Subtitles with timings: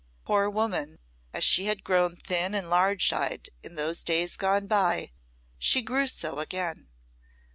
[0.25, 0.97] Poor woman,
[1.31, 5.11] as she had grown thin and large eyed in those days gone by,
[5.59, 6.87] she grew so again.